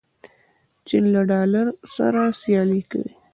چین 0.87 1.03
له 1.13 1.21
ډالر 1.29 1.67
سره 1.95 2.21
سیالي 2.41 2.81
کوي. 2.91 3.13